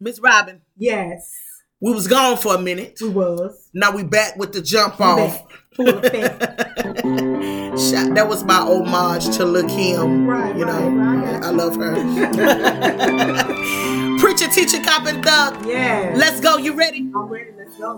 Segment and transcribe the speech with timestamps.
[0.00, 1.30] Miss Robin, Yes,
[1.80, 2.98] we was gone for a minute.
[3.02, 3.68] we was.
[3.74, 5.48] Now we back with the jump We off.
[5.48, 5.58] back.
[5.76, 6.42] Full effect.
[7.80, 10.26] Shout- that was my homage to Look Him.
[10.26, 11.44] Right, you know, right, right.
[11.44, 11.94] I love her.
[14.18, 15.64] Preacher, teacher, cop, and thug.
[15.66, 16.12] Yeah.
[16.16, 16.56] Let's go.
[16.58, 17.08] You ready?
[17.14, 17.50] I'm ready.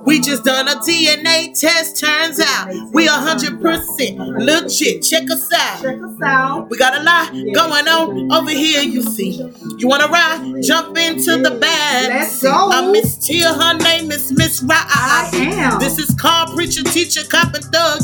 [0.04, 1.98] We just done a DNA test.
[1.98, 5.02] Turns out we hundred percent legit.
[5.02, 5.82] Check us out.
[5.82, 6.68] Check us out.
[6.70, 8.82] We got a lot going on over here.
[8.82, 9.42] You see,
[9.78, 10.62] you wanna ride?
[10.62, 12.08] Jump into the bag.
[12.10, 12.70] Let's go.
[12.72, 13.52] I'm Miss Tia.
[13.54, 14.76] Her name is Miss Ra.
[14.76, 15.80] I am.
[15.80, 18.00] This is called Preacher, Teacher, Cop, and Thug.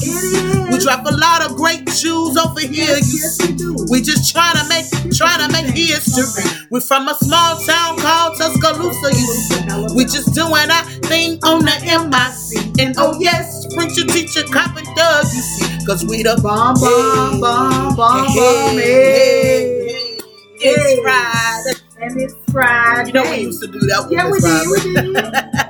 [0.70, 2.96] We drop a lot of great jewels over here.
[2.98, 3.66] Yes, You yes, see.
[3.90, 3.98] we.
[3.98, 6.44] We just trying to make, trying to make history.
[6.70, 9.08] We're from a small town called Tuscaloosa.
[9.10, 9.94] You see.
[9.96, 11.76] We just doing our thing on the
[12.10, 12.80] MIC.
[12.80, 15.24] And oh yes, preacher, teacher, cop, and thug.
[15.26, 18.78] You see, cause we the Bomb, bomb, bomb, bomb, bomb.
[18.78, 19.88] hey, Hey.
[19.88, 20.18] hey.
[20.60, 21.80] It's Friday.
[22.00, 23.08] And it's Friday.
[23.08, 24.08] You know we used to do that.
[24.10, 24.68] Yeah, we did.
[24.68, 25.16] We did.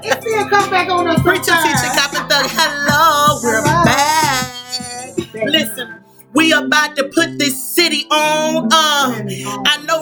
[0.05, 1.23] it still come back on us.
[1.23, 1.83] Preacher, sometimes.
[1.83, 2.47] teacher, cop, and thug.
[2.50, 3.84] Hello, we're Hello.
[3.84, 4.47] back.
[5.47, 7.08] Listen, we are about to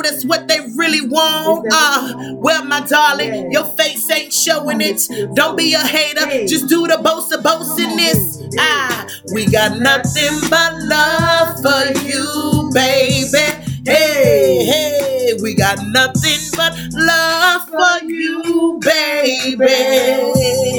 [0.09, 1.67] That's what they really want.
[1.69, 5.01] Uh, well, my darling, your face ain't showing it.
[5.35, 6.47] Don't be a hater.
[6.47, 8.41] Just do the boast of boasting this.
[8.57, 13.37] Ah, we got nothing but love for you, baby.
[13.85, 19.67] Hey, hey, we got nothing but love for you, baby.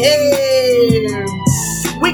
[0.02, 1.08] Hey.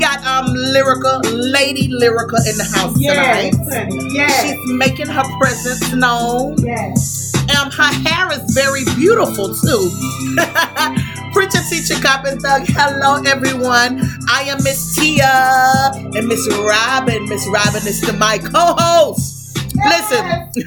[0.04, 4.12] We got um Lyrica, Lady Lyrica in the house Yes, tonight.
[4.12, 4.52] Yes.
[4.52, 6.58] She's making her presence known.
[6.58, 7.34] Yes.
[7.56, 9.92] Um, her hair is very beautiful too.
[11.32, 12.64] Preacher, teacher, cop, and thug.
[12.68, 14.02] Hello, everyone.
[14.30, 17.30] I am Miss Tia and Miss Robin.
[17.30, 19.58] Miss Robin is the my co-host.
[19.74, 20.12] Yes.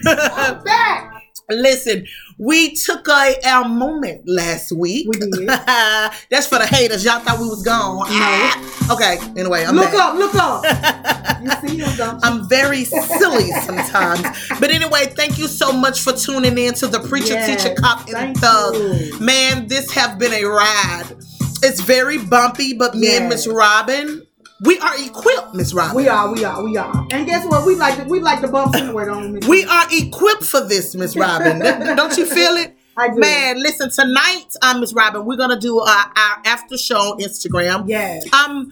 [0.06, 1.12] I'm back.
[1.48, 2.06] Listen,
[2.38, 5.06] we took a our moment last week.
[5.08, 5.46] We did.
[5.48, 7.04] That's for the haters.
[7.04, 8.04] Y'all thought we was gone.
[8.08, 8.92] Ah.
[8.92, 9.18] Okay.
[9.38, 9.94] Anyway, I'm look back.
[10.00, 11.12] up, look up.
[11.42, 12.20] You see him, don't you?
[12.24, 14.22] I'm very silly sometimes.
[14.58, 18.08] But anyway, thank you so much for tuning in to the Preacher, Yes, Teacher, Cop,
[18.08, 18.74] and Thug.
[18.74, 19.18] you.
[19.20, 21.04] Man, this have been a ride.
[21.62, 24.25] It's very bumpy, but me and Miss Robin,
[24.62, 25.96] we are equipped, Miss Robin.
[25.96, 27.06] We are, we are, we are.
[27.10, 27.66] And guess what?
[27.66, 29.38] We like the, we like the bumps anyway, don't we?
[29.46, 31.58] We are equipped for this, Miss Robin.
[31.96, 32.76] Don't you feel it?
[32.96, 33.16] I do.
[33.20, 37.86] Man, listen, tonight, um, Miss Robin, we're gonna do uh, our after show on Instagram.
[37.86, 38.24] Yes.
[38.32, 38.70] Um,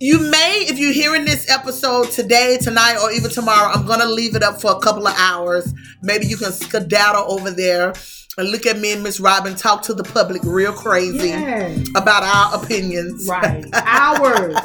[0.00, 4.34] you may, if you're hearing this episode today, tonight, or even tomorrow, I'm gonna leave
[4.34, 5.74] it up for a couple of hours.
[6.02, 7.92] Maybe you can skedaddle over there
[8.38, 11.88] and look at me and Miss Robin talk to the public real crazy Yes.
[11.94, 13.26] about our opinions.
[13.28, 13.66] Right.
[13.74, 14.56] Ours.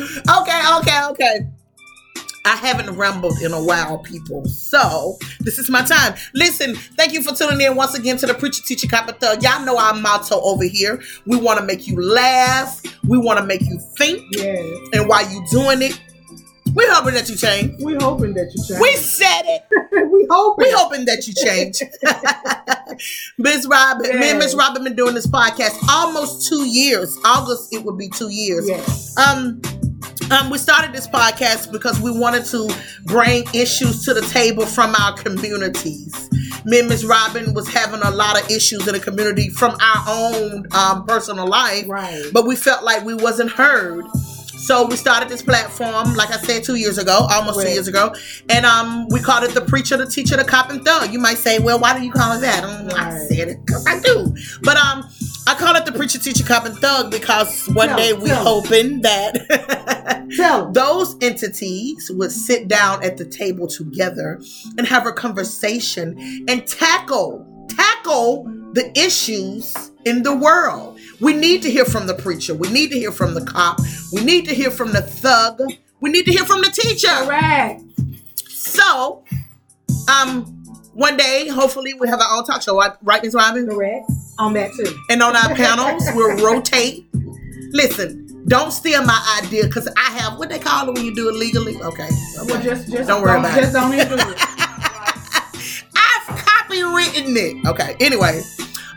[0.00, 1.40] Okay, okay, okay.
[2.46, 4.44] I haven't rambled in a while, people.
[4.44, 6.14] So this is my time.
[6.34, 9.42] Listen, thank you for tuning in once again to the Preacher Teacher Cop Thug.
[9.42, 11.02] Y'all know our motto over here.
[11.26, 12.82] We want to make you laugh.
[13.02, 14.22] We want to make you think.
[14.32, 14.62] Yes.
[14.92, 15.98] And while you doing it,
[16.74, 17.80] we're hoping that you change.
[17.80, 18.80] We're hoping that you change.
[18.80, 19.62] We said it.
[20.10, 20.66] we hoping.
[20.66, 21.80] We hoping that you change.
[23.38, 24.38] Miss Robin, me and Yes.
[24.38, 27.16] Miss Robin been doing this podcast almost two years.
[27.24, 28.68] August it would be two years.
[28.68, 29.16] Yes.
[29.16, 29.62] Um,
[30.30, 32.68] um, we started this podcast because we wanted to
[33.04, 36.28] bring issues to the table from our communities.
[36.64, 40.04] Me and Miss Robin was having a lot of issues in the community from our
[40.08, 42.24] own um, personal life, Right.
[42.32, 44.04] but we felt like we wasn't heard.
[44.66, 48.14] So we started this platform, like I said, two years ago, almost two years ago,
[48.48, 51.12] and um, we called it the preacher, the teacher, the cop, and thug.
[51.12, 52.64] You might say, well, why do you call it that?
[52.64, 55.06] Um, I said it because I do, but um,
[55.46, 58.42] I call it the preacher, teacher, cop, and thug because one Tell- day we tell.
[58.42, 64.40] hoping that those entities would sit down at the table together
[64.78, 70.93] and have a conversation and tackle tackle the issues in the world.
[71.20, 72.54] We need to hear from the preacher.
[72.54, 73.80] We need to hear from the cop.
[74.12, 75.60] We need to hear from the thug.
[76.00, 77.08] We need to hear from the teacher.
[77.24, 77.82] Correct.
[78.48, 79.24] So,
[80.08, 80.44] um,
[80.92, 83.34] one day, hopefully, we have our own talk show, right, right Ms.
[83.34, 83.66] Robin?
[83.68, 84.10] Correct.
[84.38, 84.96] On that too.
[85.10, 87.06] And on our panels, we'll rotate.
[87.70, 91.28] Listen, don't steal my idea because I have what they call it when you do
[91.28, 91.76] it legally.
[91.80, 92.08] Okay.
[92.46, 93.62] Well, just, just Don't worry about just it.
[93.62, 94.38] Just don't even do it.
[95.96, 97.66] I've copywritten it.
[97.66, 97.96] Okay.
[98.00, 98.42] Anyway,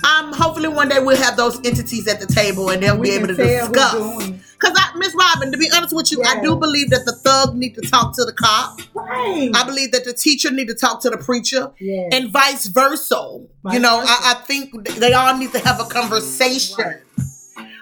[0.03, 3.15] um, hopefully one day we'll have those entities at the table and they'll We be
[3.15, 4.29] able to discuss.
[4.59, 7.55] Because I, Miss Robin, to be honest with you, I do believe that the thug
[7.55, 8.79] need to talk to the cop.
[8.94, 9.51] Right.
[9.53, 11.71] I believe that the teacher need to talk to the preacher.
[11.79, 12.09] Yeah.
[12.11, 13.39] and vice versa.
[13.63, 14.11] Vice you know, versa.
[14.11, 16.75] I, I think they all need to have a conversation.
[16.77, 16.97] Right.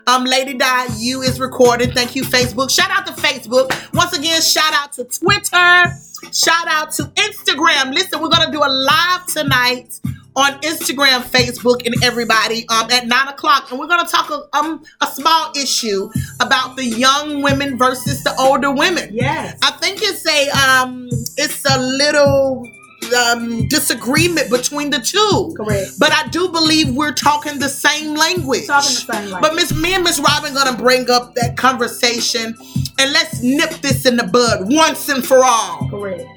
[0.08, 1.94] Um, Lady Di, you is recorded.
[1.94, 2.70] Thank you, Facebook.
[2.70, 3.72] Shout out to Facebook.
[3.94, 5.98] Once again, shout out to Twitter.
[6.32, 7.94] Shout out to Instagram.
[7.94, 10.00] Listen, we're gonna do a live tonight
[10.36, 14.84] on Instagram, Facebook, and everybody um, at nine o'clock, and we're gonna talk a, um
[15.02, 16.10] a small issue
[16.42, 19.10] about the young women versus the older women.
[19.14, 19.58] Yes.
[19.64, 22.70] I think it's a um it's a little
[23.18, 25.54] um disagreement between the two.
[25.56, 25.92] Correct.
[26.00, 28.68] But I do believe we're talking the same language.
[28.68, 29.42] Talking the same language.
[29.42, 32.56] But Miss me and Miss Robin gonna bring up that conversation
[32.98, 35.88] and let's nip this in the bud once and for all.
[35.90, 36.28] Correct.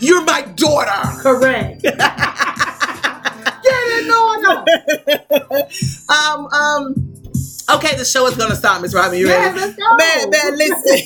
[0.00, 1.20] You're my daughter.
[1.22, 1.84] Correct.
[6.08, 6.94] um, um,
[7.76, 9.18] okay, the show is gonna start, Miss Robin.
[9.18, 9.60] You Yes, ready?
[9.60, 9.96] let's go.
[9.96, 10.98] Man, man, listen.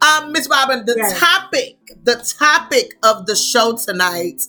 [0.02, 1.18] um, Miss Robin, the Yes.
[1.18, 4.42] topic, the topic of the show tonight.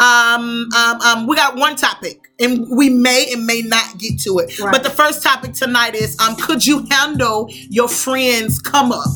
[0.00, 4.38] Um, um, um, we got one topic, and we may and may not get to
[4.38, 4.58] it.
[4.58, 4.72] Right.
[4.72, 9.06] But the first topic tonight is um, could you handle your friend's come up,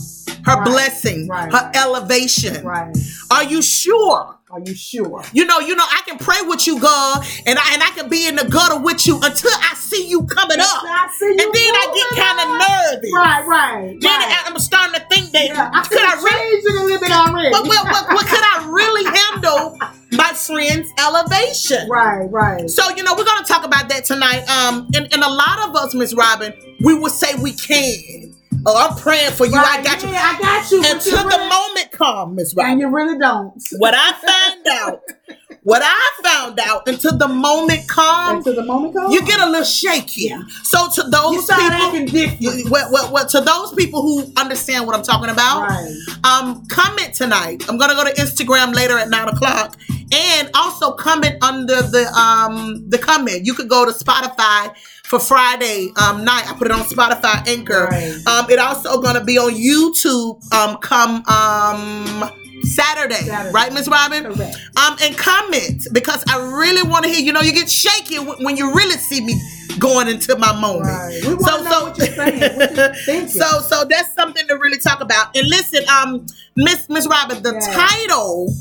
[0.44, 0.64] her Right.
[0.64, 1.52] blessing, Right.
[1.52, 2.64] her elevation?
[2.64, 2.96] Right.
[3.31, 4.35] Are you sure?
[4.50, 5.23] Are you sure?
[5.35, 8.08] You know, you know, I can pray with you, God, and I and I can
[8.08, 10.67] be in the gutter with you until I see you coming up.
[10.85, 13.11] I see you And then I get kind of nervous.
[13.14, 13.99] Right, right.
[14.00, 14.43] Then right.
[14.46, 17.50] I'm starting to think that yeah, I could I really, a little bit already.
[17.50, 19.76] what, what, what, could I really handle
[20.12, 21.87] my friend's elevation?
[21.91, 22.70] Right, right.
[22.70, 24.49] So you know, we're gonna talk about that tonight.
[24.49, 28.34] Um, and, and a lot of us, Miss Robin, we will say we can.
[28.66, 29.55] Oh, I'm praying for you.
[29.56, 30.16] I got yeah, you.
[30.16, 30.78] I got you.
[30.84, 32.72] Until the really- moment comes, Miss Robin.
[32.72, 33.52] And you really don't.
[33.78, 35.02] What I found out,
[35.62, 39.14] what I found out, until the moment comes, Until the moment comes.
[39.14, 40.22] you get a little shaky.
[40.28, 40.43] Yeah.
[40.64, 41.46] So to those
[42.10, 45.94] people, you- what, what, what, to those people who understand what I'm talking about, Right.
[46.25, 47.64] um, comment tonight.
[47.69, 49.76] I'm gonna go to Instagram later at nine o'clock,
[50.12, 53.44] and also comment under the um the comment.
[53.46, 54.75] You could go to Spotify
[55.08, 56.44] for Friday um night.
[56.49, 57.87] I put it on Spotify Anchor.
[57.90, 58.26] Right.
[58.26, 60.52] Um, it also gonna be on YouTube.
[60.52, 62.31] Um, come um.
[62.62, 63.52] Saturday, Saturday.
[63.52, 64.25] right, Miss Robin?
[64.34, 64.56] Correct.
[64.76, 67.20] Um, and comment because I really want to hear.
[67.25, 69.40] You know, you get shaky wh- when you really see me
[69.78, 70.87] going into my moment.
[70.87, 71.20] Right.
[71.25, 72.58] We to know what you're saying.
[72.58, 72.76] What
[73.06, 73.28] you're.
[73.28, 75.37] So so that's something to really talk about.
[75.37, 76.26] And listen, um,
[76.56, 77.60] Miss Miss Robin, the Yeah.
[78.00, 78.52] title,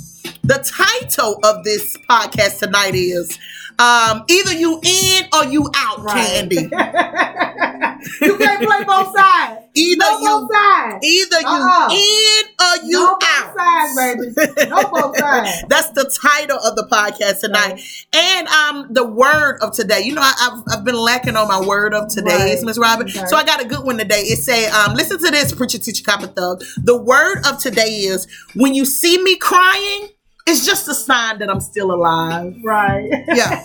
[0.44, 3.38] the title of this podcast tonight is
[3.79, 6.25] um either you in or you out, Right.
[6.25, 6.56] Candy.
[8.21, 9.62] you can't play both sides.
[9.75, 11.06] Either No you both sides.
[11.06, 11.89] either you Uh-uh.
[11.91, 14.69] in or you no both sides, baby.
[14.69, 15.63] No both sides.
[15.68, 17.79] That's the title of the podcast tonight.
[18.13, 20.01] And um the word of today.
[20.01, 22.63] You know, I, have I've been lacking on my word of today, Right.
[22.63, 23.07] Miss Robin.
[23.07, 23.25] Okay.
[23.27, 24.21] So I got a good one today.
[24.21, 26.63] It say, um, listen to this, preacher, teacher, cop, and thug.
[26.77, 30.09] The word of today is when you see me crying,
[30.47, 32.55] it's just a sign that I'm still alive.
[32.63, 33.09] Right.
[33.27, 33.63] Yeah.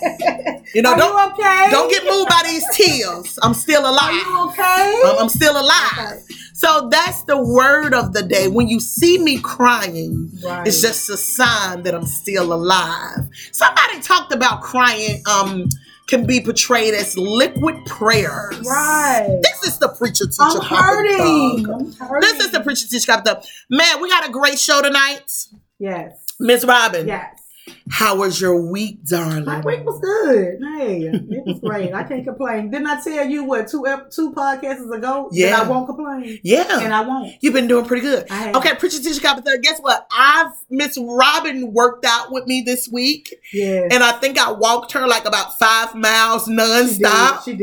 [0.73, 1.67] You know, Are don't you okay?
[1.71, 3.37] don't get moved by these tears.
[3.43, 4.13] I'm still Are alive.
[4.13, 5.01] you okay?
[5.05, 6.13] I'm, I'm still alive.
[6.13, 6.21] Okay.
[6.53, 8.47] So that's the word of the day.
[8.47, 10.65] When you see me crying, Right.
[10.67, 13.19] it's just a sign that I'm still alive.
[13.51, 15.69] Somebody talked about crying um
[16.07, 18.59] can be portrayed as liquid prayers.
[18.67, 19.39] Right.
[19.41, 20.41] This is the preacher teacher.
[20.41, 21.69] I'm hurting.
[21.69, 22.21] I'm hurting.
[22.21, 23.41] This is the preacher teacher.
[23.69, 25.31] Man, we got a great show tonight.
[25.79, 26.22] Yes.
[26.43, 27.42] Miss Robin, Yes.
[27.89, 29.45] How was your week, darling?
[29.45, 30.59] My week was good.
[30.77, 31.93] Hey, it was great.
[31.93, 32.71] I can't complain.
[32.71, 35.61] Didn't I tell you what two two podcasts ago Yeah.
[35.61, 36.79] I won't complain yeah.
[36.81, 37.33] and I won't.
[37.41, 38.29] You've been doing pretty good.
[38.31, 40.07] Okay, preacher teacher Thug, Guess what?
[40.11, 43.33] I've Miss Robin worked out with me this week.
[43.53, 43.87] Yeah.
[43.91, 47.45] and I think I walked her like about five miles she nonstop.
[47.45, 47.51] did.
[47.51, 47.57] She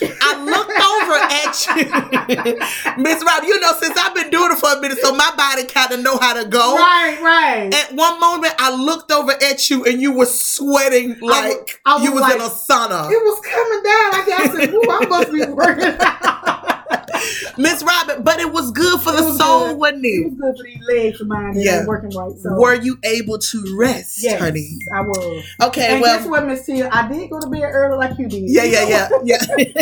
[0.00, 0.16] did.
[0.20, 3.44] I looked over at you, Miss Rob.
[3.44, 6.00] You know, since I've been doing it for a minute, so my body kind of
[6.00, 6.76] know how to go.
[6.76, 7.74] Right, right.
[7.74, 12.04] At one moment, I looked over at you, and you were sweating like I was
[12.04, 13.10] you was like- in a sauna.
[13.10, 14.14] it was coming down.
[14.14, 16.70] I guess I said, "Ooh, I must be working out."
[17.58, 19.78] Miss Robin, but it was good for It the was soul, good.
[19.78, 20.24] wasn't It it?
[20.26, 21.52] was good for these legs of mine.
[21.56, 21.80] Yeah.
[21.80, 22.36] Yeah, working right.
[22.38, 24.76] So Were you able to rest, yes, honey?
[24.94, 25.44] I was.
[25.62, 26.88] Okay, And well, guess what, Miss Tia?
[26.92, 28.42] I did go to bed early like you did.
[28.50, 29.74] yeah, yeah, yeah, yeah.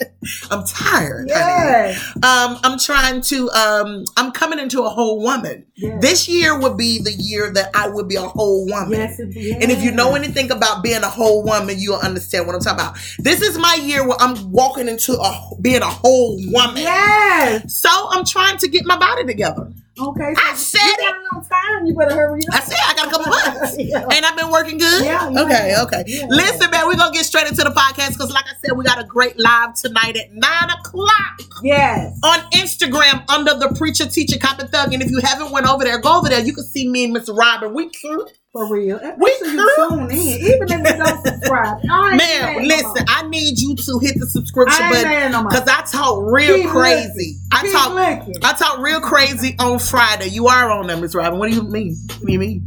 [0.50, 1.30] I'm tired.
[1.30, 1.94] honey.
[1.94, 2.16] Yes.
[2.16, 3.50] Um, I'm trying to.
[3.50, 5.66] Um, I'm coming into a whole woman.
[5.74, 6.00] yes.
[6.00, 8.92] This year would be the year that I would be a whole woman.
[8.98, 9.18] Yes.
[9.18, 12.80] And if you know anything about being a whole woman, you'll understand what I'm talking
[12.84, 12.98] about.
[13.18, 16.82] This is my year where I'm walking into a being a whole woman.
[16.82, 17.74] Yes.
[17.80, 19.72] So I'm trying to get my body together.
[19.98, 20.34] Okay.
[20.36, 21.16] I said you it.
[21.32, 21.86] got a time.
[21.86, 22.54] You better hurry up.
[22.54, 23.76] I said I got a couple months.
[23.78, 24.06] yeah.
[24.12, 25.04] Ain't I been working good?
[25.04, 25.42] Yeah, yeah.
[25.42, 26.04] Okay, okay.
[26.06, 26.26] Yeah.
[26.28, 29.00] Listen, man, we're gonna get straight into the podcast because, like I said, we got
[29.00, 32.18] a great live tonight at nine o'clock Yes.
[32.22, 34.92] on Instagram under the preacher teacher cop and thug.
[34.92, 36.40] And if you haven't went over there, go over there.
[36.40, 37.72] You can see me and Miss Robin.
[37.74, 38.30] We cute.
[38.56, 38.96] For real.
[38.96, 39.88] And We Make sure you could.
[39.90, 41.84] tune in, even if you don't subscribe.
[41.84, 46.68] Man, listen, I need you to hit the subscription button because I talk real Keep
[46.70, 47.06] crazy.
[47.06, 47.40] looking.
[47.52, 47.92] I Keep talk.
[47.94, 48.34] looking.
[48.42, 50.28] I talk real crazy on Friday.
[50.28, 51.38] You are on there, Miss Robin.
[51.38, 51.98] What do you mean?
[52.08, 52.66] What do you mean?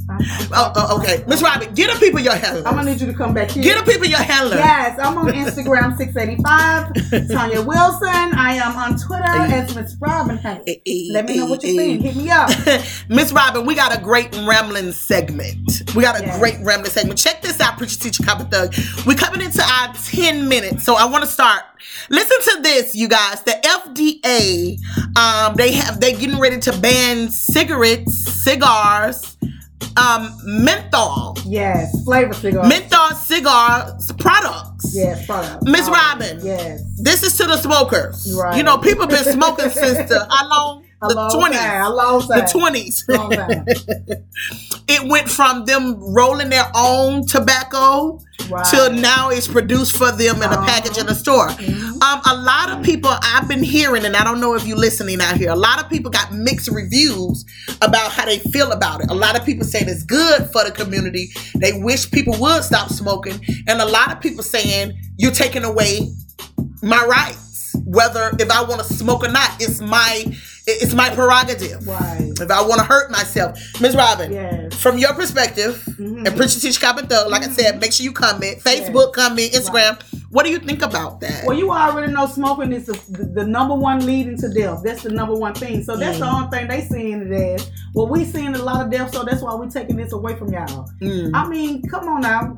[0.54, 2.68] Oh, oh okay, Miss Robin, get the people your handle.
[2.68, 3.64] I'm gonna need you to come back here.
[3.64, 4.58] Get the people your handle.
[4.60, 8.08] Yes, I'm on Instagram 685 Tanya Wilson.
[8.10, 10.38] I am on Twitter eh, as Miss Robin.
[10.38, 12.04] Hey, eh, eh, let me know what you think.
[12.04, 12.50] Hit me up.
[13.10, 15.79] Miss Robin, we got a great rambling segment.
[15.96, 16.38] We got a Yes.
[16.40, 17.18] great rambling segment.
[17.20, 18.74] Check this out, Preacher Teacher Copper Thug.
[19.06, 21.64] We're coming into our 10 minutes, so I want to start.
[22.10, 23.42] Listen to this, you guys.
[23.42, 24.78] The FDA,
[25.16, 29.38] um, they have they getting ready to ban cigarettes, cigars,
[29.98, 32.66] um, menthol, Yes, flavor cigar.
[32.68, 34.94] menthol cigars products.
[34.94, 35.64] Yes, products.
[35.66, 36.40] Miss Oh, Robin.
[36.44, 36.82] Yes.
[36.98, 38.32] This is to the smokers.
[38.34, 38.58] Right.
[38.58, 40.84] You know, people been smoking since the how long?
[41.02, 41.60] A The twenties.
[41.62, 43.06] a The twenties.
[44.92, 48.20] It went from them rolling their own tobacco
[48.72, 50.66] to now it's produced for them in a Uh-huh.
[50.66, 51.48] package in the store.
[51.50, 52.02] Mhm.
[52.02, 55.22] Um, a lot of people I've been hearing, and I don't know if you're listening
[55.22, 55.52] out here.
[55.52, 57.46] A lot of people got mixed reviews
[57.84, 59.12] about how they feel about it.
[59.12, 61.32] A lot of people saying it's good for the community.
[61.56, 66.10] They wish people would stop smoking, and a lot of people saying you're taking away
[66.82, 67.76] my rights.
[67.86, 70.26] Whether if I want to smoke or not, it's my
[70.82, 71.86] it's my prerogative.
[71.88, 72.32] Right.
[72.40, 73.96] If I want to hurt myself, Ms.
[73.96, 74.74] Robin, Yes.
[74.76, 76.26] from your perspective, Mhm.
[76.28, 78.60] and Preacher Teach Cop and Thug, like I said, make sure you comment.
[78.64, 80.00] Facebook, comment, Instagram.
[80.32, 81.44] What do you think about that?
[81.46, 84.82] Well, you already know smoking is the, the, the number one leading to death.
[84.84, 85.84] That's the number one thing.
[85.84, 86.34] So that's the Mm.
[86.44, 87.70] only thing they seeing it as.
[87.96, 90.54] Well, we seeing a lot of death, so that's why we taking this away from
[90.54, 90.88] y'all.
[91.02, 91.32] Mm.
[91.34, 92.58] I mean, come on now.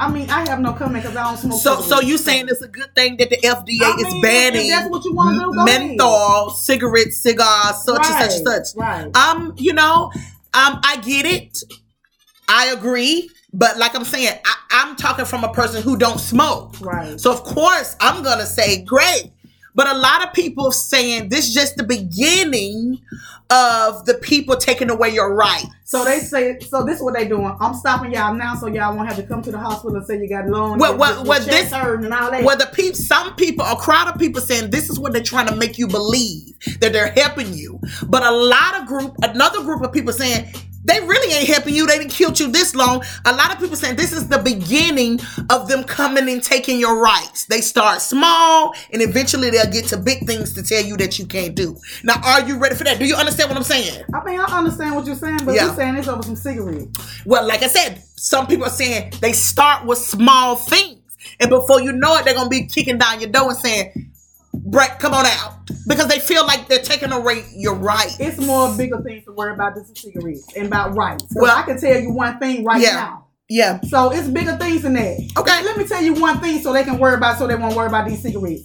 [0.00, 1.60] I mean, I have no comment because I don't smoke.
[1.60, 2.06] So, so cigarettes.
[2.08, 5.04] you saying it's a good thing that the FDA I is mean, banning that's what
[5.04, 5.88] you want to do, go ahead.
[5.88, 8.76] menthol, cigarettes, cigars, such and such and such.
[8.76, 9.14] Right.
[9.14, 10.10] Um, you know,
[10.54, 11.62] um, I get it.
[12.48, 16.80] I agree, but like I'm saying, I, I'm talking from a person who don't smoke.
[16.80, 17.20] Right.
[17.20, 19.32] So of course I'm gonna say great.
[19.74, 23.00] But a lot of people saying this is just the beginning
[23.50, 25.66] of the people taking away your rights.
[25.84, 27.56] So they say, so this is what they doing.
[27.60, 30.20] I'm stopping y'all now, so y'all won't have to come to the hospital and say
[30.20, 32.44] you got lung, Well, well, well, this- and all that.
[32.44, 35.48] Well, the peop, some people, a crowd of people saying this is what they're trying
[35.48, 37.80] to make you believe that they're helping you.
[38.06, 40.52] But a lot of group, another group of people saying
[40.84, 41.86] they really ain't helping you.
[41.86, 43.02] They didn't killed you this long.
[43.26, 45.20] A lot of people saying this is the beginning
[45.50, 47.44] of them coming and taking your rights.
[47.46, 51.26] They start small and eventually they'll get to big things to tell you that you
[51.26, 51.76] can't do.
[52.02, 52.98] Now, are you ready for that?
[52.98, 54.04] Do you understand what I'm saying?
[54.14, 55.66] I mean, I understand what you're saying, but Yeah.
[55.66, 56.98] you're saying this over some cigarettes.
[57.26, 60.98] Well, like I said, some people are saying they start with small things.
[61.38, 64.12] And before you know it, they're gonna be kicking down your door and saying,
[64.54, 65.59] Brett, come on out.
[65.90, 68.18] Because they feel like they're taking away your rights.
[68.20, 71.24] It's more bigger things to worry about than cigarettes and about rights.
[71.34, 72.94] Well- I can tell you one thing right Yeah.
[72.94, 73.26] now.
[73.48, 73.80] Yeah.
[73.88, 75.18] So it's bigger things than that.
[75.36, 75.64] Okay.
[75.64, 77.88] Let me tell you one thing so they can worry about so they won't worry
[77.88, 78.64] about these cigarettes.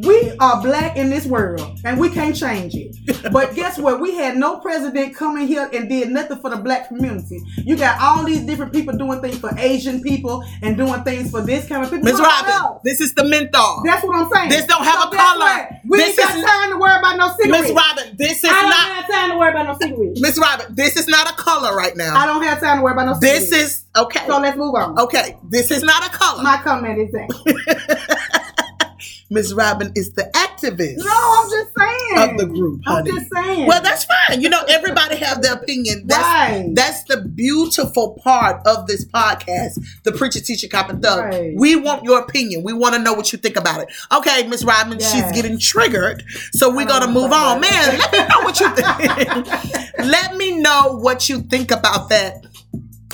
[0.00, 2.94] We are black in this world and we can't change it.
[3.32, 4.00] But guess what?
[4.00, 7.40] We had no president coming here and did nothing for the black community.
[7.56, 11.40] You got all these different people doing things for Asian people and doing things for
[11.40, 12.04] this kind of people.
[12.04, 13.82] Miss Robin, this is the menthol.
[13.84, 14.50] That's what I'm saying.
[14.50, 15.68] This don't have a color.
[15.88, 16.44] We This got is-
[17.50, 20.20] Miss Robin, this is I don't not have time to worry about no cigarettes.
[20.20, 22.16] Miss Robin, this is not a color right now.
[22.16, 23.18] I don't have time to worry about no.
[23.20, 24.26] This is okay.
[24.26, 24.98] So let's move on.
[24.98, 26.42] Okay, this is not a color.
[26.42, 27.28] My comment is that.
[29.30, 32.30] Miss Robin is the activist No, I'm just saying.
[32.30, 33.66] of the group, I'm just saying.
[33.66, 34.40] Well, that's fine.
[34.40, 36.04] You know, everybody have their opinion.
[36.06, 36.70] That's right.
[36.74, 41.24] That's the beautiful part of this podcast, the preacher, teacher, cop, and thug.
[41.26, 41.54] Right.
[41.56, 42.62] We want your opinion.
[42.62, 43.88] We want to know what you think about it.
[44.12, 47.60] Okay, Miss Robin, she's getting triggered, so we're Oh, gonna move on.
[47.60, 49.88] Man, let me know what you think.
[50.06, 52.46] let me know what you think about that.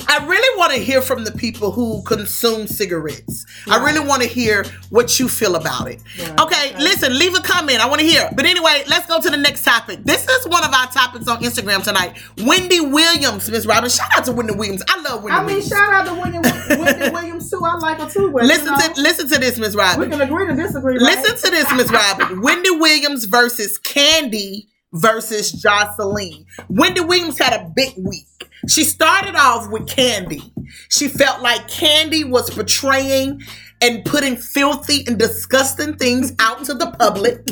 [0.07, 3.45] I really want to hear from the people who consume cigarettes.
[3.67, 6.01] I really want to hear what you feel about it.
[6.19, 6.39] Right.
[6.41, 7.79] Okay, listen, leave a comment.
[7.79, 8.29] I want to hear.
[8.35, 10.03] But anyway, let's go to the next topic.
[10.03, 12.17] This is one of our topics on Instagram tonight.
[12.43, 13.89] Wendy Williams, Miss Robin.
[13.89, 14.83] Shout out to Wendy Williams.
[14.87, 15.67] I love Wendy I mean, Williams.
[15.69, 16.37] shout out to Wendy,
[16.81, 17.61] Wendy Williams too.
[17.63, 18.31] I like her too.
[18.31, 20.01] Listen you know, to listen to this, Miss Robin.
[20.01, 20.97] we can agree to disagree.
[20.97, 21.17] Right?
[21.17, 22.41] Listen to this, Miss Robin.
[22.41, 26.45] Wendy Williams versus Candy versus Joseline.
[26.69, 28.27] Wendy Williams had a big week.
[28.67, 30.53] She started off with Candy.
[30.89, 33.41] She felt like Candy was portraying
[33.81, 37.45] and putting filthy and disgusting things out to the public.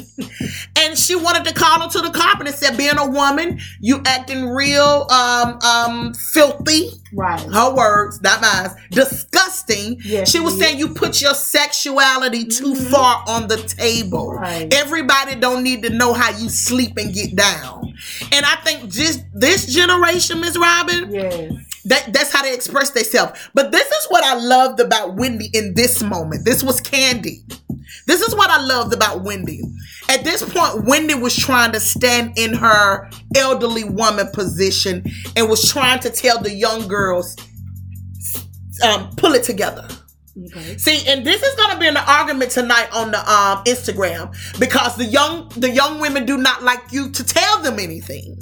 [0.78, 4.02] and she wanted to call her to the carpet and said, being a woman, you
[4.06, 6.92] acting real um um filthy.
[7.16, 7.40] Right.
[7.42, 10.00] her words, not mine, disgusting.
[10.04, 10.60] Yes, she was is.
[10.60, 12.90] saying you put your sexuality too Mhm.
[12.92, 14.34] far on the table.
[14.34, 14.74] Right.
[14.74, 17.94] Everybody don't need to know how you sleep and get down.
[18.32, 21.52] And I think just this generation, Miss Robin, Yes.
[21.86, 23.40] that, that's how they express themselves.
[23.54, 26.46] But this is what I loved about Wendy in this moment.
[26.46, 27.44] This was Candy.
[28.06, 29.62] This is what I loved about Wendy.
[30.10, 35.04] At this point, Wendy was trying to stand in her elderly woman position
[35.36, 37.36] and was trying to tell the young girls,
[38.84, 39.88] um, pull it together.
[40.48, 40.78] Okay.
[40.78, 44.96] See, and this is going to be an argument tonight on the um, Instagram because
[44.96, 48.40] the young the young women do not like you to tell them anything.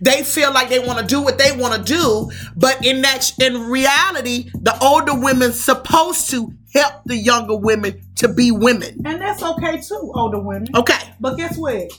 [0.00, 3.32] They feel like they want to do what they want to do, but in that
[3.40, 9.00] in reality, the older women supposed to help the younger women to be women.
[9.04, 10.68] And that's okay too, older women.
[10.74, 11.90] Okay, But guess what?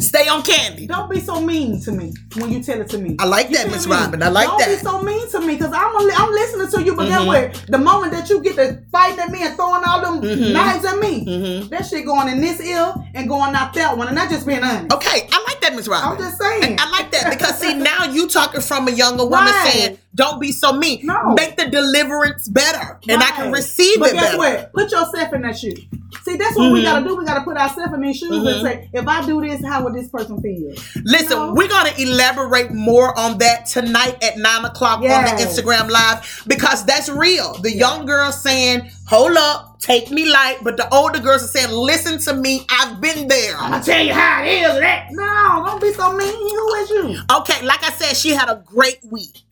[0.00, 0.86] Stay on candy.
[0.86, 3.16] Don't be so mean to me when you tell it to me.
[3.18, 3.86] I like You that, Miss?
[3.86, 4.22] Robin.
[4.22, 4.58] I like that.
[4.58, 6.94] Don't be so mean to me because I'm a, I'm listening to you.
[6.96, 7.08] But Mhm.
[7.10, 7.64] then what?
[7.68, 10.52] The moment that you get to fighting at me and throwing all them Mhm.
[10.52, 11.70] knives at me, Mhm.
[11.70, 14.62] that shit going in this ear and going out that one, and not just being
[14.62, 14.92] honest.
[14.92, 16.10] Okay, I like that, Miss Robin.
[16.12, 16.62] I'm just saying.
[16.64, 19.72] And I like that because see now you talking from a younger woman Right.
[19.72, 21.00] saying, "Don't be so mean.
[21.06, 21.34] No.
[21.34, 24.72] Make the deliverance better, and I can receive But it guess better." what?
[24.72, 25.76] Put yourself in that shoe.
[26.24, 26.84] See, that's what we Mhm.
[26.84, 27.14] gotta do.
[27.16, 28.52] We gotta put ourselves in these shoes Mhm.
[28.52, 30.72] and say, if I do this, how would this person feel?
[31.04, 31.52] Listen, No.
[31.52, 36.84] we're gonna elaborate more on that tonight at nine o'clock on the Instagram live because
[36.84, 37.54] that's real.
[37.62, 41.70] The young girls saying, "Hold up, take me light," but the older girls are saying,
[41.70, 44.80] "Listen to me, I've been there." I'm gonna tell you how it is.
[44.80, 46.32] That no, don't be so mean.
[46.32, 47.18] Who is you?
[47.36, 49.42] Okay, like I said, she had a great week.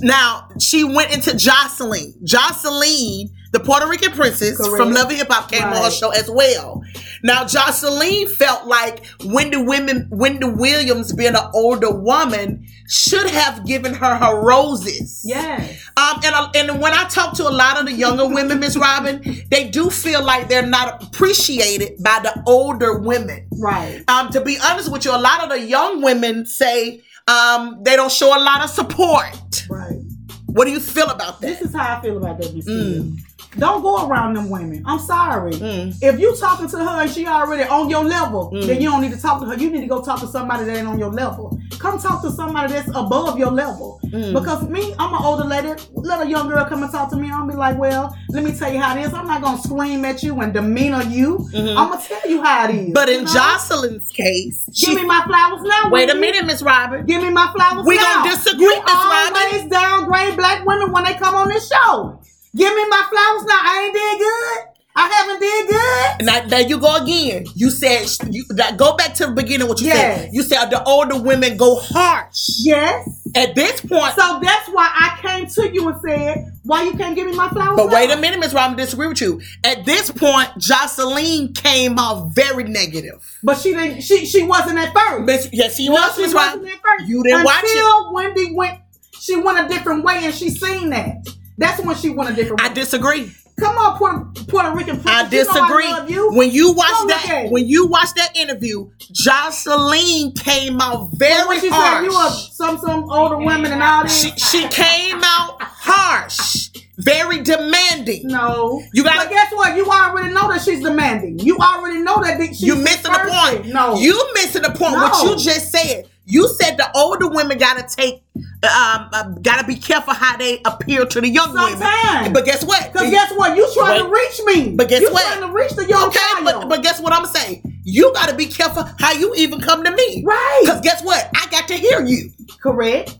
[0.00, 2.14] Now she went into Joseline.
[2.24, 4.76] Joseline, the Puerto Rican princess Correct.
[4.76, 6.82] from Love and Hip Hop, came on her show as well.
[7.22, 13.94] Now Joseline felt like Wendy Women, Wendy Williams, being an older woman, should have given
[13.94, 15.22] her her roses.
[15.24, 15.78] Yes.
[15.96, 18.76] Um, and I- and when I talk to a lot of the younger women, Miss
[18.76, 23.46] Robin, they do feel like they're not appreciated by the older women.
[23.52, 24.02] Right.
[24.08, 27.96] Um, to be honest with you, a lot of the young women say um, they
[27.96, 29.66] don't show a lot of support.
[29.68, 30.00] Right.
[30.46, 33.18] What do you feel about This is how I feel about that, Miss Mm.
[33.58, 34.82] Don't go around them women.
[34.86, 35.52] I'm sorry.
[35.52, 35.94] Mm.
[36.00, 38.66] If you talking to her and she already on your level, Mm.
[38.66, 39.54] then you don't need to talk to her.
[39.56, 41.58] You need to go talk to somebody that ain't on your level.
[41.78, 44.00] Come talk to somebody that's above your level.
[44.06, 44.32] Mm.
[44.32, 45.68] Because me, I'm an older lady.
[45.94, 47.30] Let a young girl come and talk to me.
[47.30, 49.12] I'll be like, well, let me tell you how it is.
[49.12, 51.46] I'm not gonna scream at you and demeanor you.
[51.54, 51.76] Mhm.
[51.76, 52.92] I'm gonna tell you how it is.
[52.94, 53.32] But you in know?
[53.32, 55.90] Joseline's case, give she, me my flowers now.
[55.90, 57.06] wait a minute, Miss Robert.
[57.06, 57.88] Give me my flowers now.
[57.88, 58.22] We now.
[58.24, 62.18] gonna disagree, Miss always downgrade black women when they come on this show.
[62.54, 63.60] Give me my flowers now.
[63.62, 64.68] I ain't did good.
[64.94, 66.26] I haven't did good.
[66.26, 67.46] Now, there you go again.
[67.54, 68.44] You said you
[68.76, 69.66] go back to the beginning.
[69.66, 70.20] What you Yes.
[70.20, 70.30] said?
[70.34, 72.50] You said the older women go harsh.
[72.58, 73.08] Yes.
[73.34, 77.16] At this point, So that's why I came to you and said, why you can't
[77.16, 77.94] give me my flowers but now?
[77.94, 79.40] wait a minute, Miss Robin, disagree with you.
[79.64, 83.24] At this point, Joseline came off very negative.
[83.42, 84.02] But she didn't.
[84.02, 85.24] She she wasn't at first.
[85.24, 86.68] Miss, yes, she No, was, she Miss wasn't Robin.
[86.74, 87.08] at first.
[87.08, 87.70] You didn't watch it.
[87.70, 88.78] Until Wendy went.
[89.18, 91.26] She went a different way, and she seen that.
[91.58, 92.68] That's when she went a different way.
[92.68, 93.32] I disagree.
[93.60, 95.32] Come on, Puerto, Puerto Rican I princess.
[95.32, 95.86] You know disagree.
[95.86, 96.32] I love you.
[96.32, 97.52] When you watch look that, it.
[97.52, 101.98] when you watch that interview, Joseline came out very when she harsh.
[101.98, 104.20] said you are some some older women and all this.
[104.22, 108.22] she, she came out harsh, very demanding.
[108.26, 108.82] no.
[108.94, 109.76] You gotta- But guess what?
[109.76, 111.38] You already know that she's demanding.
[111.38, 113.56] You already know that she's you missing the thirsty.
[113.58, 113.66] point.
[113.72, 113.96] No.
[113.96, 114.94] you missing the point.
[114.94, 116.08] What you just said.
[116.24, 121.04] You said the older women gotta take, um, uh, gotta be careful how they appear
[121.04, 122.32] to the young women.
[122.32, 122.92] But guess what?
[122.92, 123.56] Because guess what?
[123.56, 124.74] You trying to reach me.
[124.76, 125.08] But guess what?
[125.08, 125.26] you what?
[125.38, 126.44] trying to reach the young Okay, child.
[126.44, 127.80] but, but guess what I'm saying?
[127.84, 130.22] You got to be careful how you even come to me.
[130.24, 130.60] Right.
[130.62, 131.28] Because guess what?
[131.34, 132.30] I got to hear you.
[132.62, 133.18] Correct.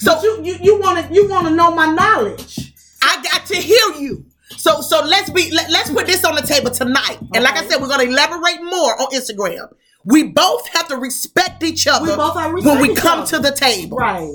[0.00, 2.74] So But you you you want to you want to know my knowledge.
[3.02, 4.26] I got to hear you.
[4.56, 7.18] So so let's be let, let's put this on the table tonight.
[7.34, 9.72] And like I said, we're gonna elaborate more on Instagram.
[10.04, 13.30] We both have to respect each other We both have to when we come other.
[13.36, 13.96] to the table.
[13.98, 14.30] Right.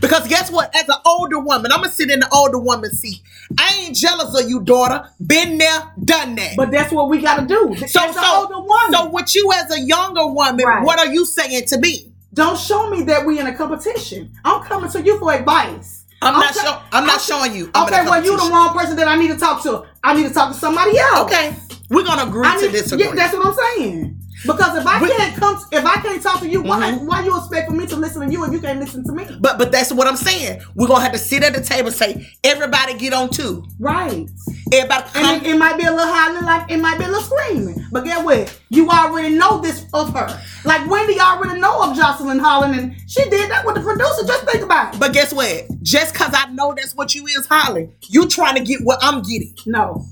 [0.00, 0.74] Because guess what?
[0.76, 3.20] As an older woman, I'm gonna sit in the older woman seat.
[3.58, 5.08] I ain't jealous of you, daughter.
[5.26, 6.52] Been there, done that.
[6.56, 7.74] But that's what we got to do.
[7.88, 10.84] so As so older woman, so with you as a younger woman, Right.
[10.84, 12.08] what are you saying to me?
[12.34, 14.30] don't show me that we in a competition.
[14.42, 16.04] I'm coming to you for advice.
[16.22, 16.60] I'm not Okay.
[16.66, 17.70] show, I'm not showing you.
[17.74, 19.82] I'm okay, well you the wrong person that I need to talk to.
[20.02, 21.26] I need to talk to somebody else.
[21.30, 21.54] Okay,
[21.90, 23.04] we're gonna agree I to need, disagree.
[23.06, 24.18] Yeah, that's what I'm saying.
[24.44, 27.04] Because if I We- can't come, if I can't talk to you, why Mhm.
[27.06, 29.26] why you expect for me to listen to you if you can't listen to me?
[29.40, 30.60] But but that's what I'm saying.
[30.74, 33.64] We're gonna have to sit at the table and say, everybody get on too.
[33.78, 34.28] Right.
[34.72, 35.24] Everybody come.
[35.24, 37.86] And it, it might be a little hollering, like it might be a little screaming.
[37.92, 38.52] But get what?
[38.70, 40.40] You already know this of her.
[40.64, 44.26] Like Wendy already know of Joseline Holland, and she did that with the producer.
[44.26, 45.00] Just think about it.
[45.00, 45.66] but guess what?
[45.82, 49.22] Just cause I know that's what you is, Holly, you trying to get what I'm
[49.22, 49.54] getting.
[49.66, 50.06] No,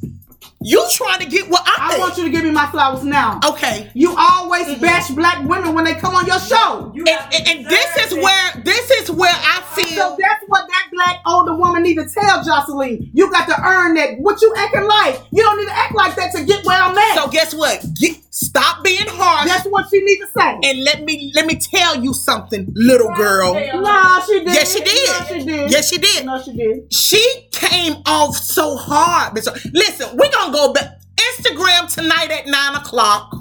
[0.62, 2.00] You trying to get what I'm I getting.
[2.02, 3.40] want you to give me my flowers now.
[3.48, 3.90] Okay.
[3.94, 6.92] You always bash black women when they come on your show.
[6.94, 9.86] And, and, and this is where this is where I feel.
[9.96, 13.08] So that's what that black older woman need to tell Joseline.
[13.14, 14.18] You got to earn that.
[14.18, 15.22] What you acting like?
[15.32, 17.14] You don't need to act like that to get where I'm at.
[17.14, 17.82] so guess what?
[17.98, 20.58] Get stop being harsh that's what she need to say.
[20.62, 23.54] and let me let me tell you something, little girl.
[23.54, 24.54] no, she did.
[24.54, 25.08] Yes, she did.
[25.08, 25.70] No, she did.
[25.70, 26.26] Yes, she did.
[26.26, 26.92] No, she did.
[26.92, 29.34] She came off so hard.
[29.34, 31.00] But Listen, we're gonna go back.
[31.16, 33.34] Instagram tonight at nine o'clock.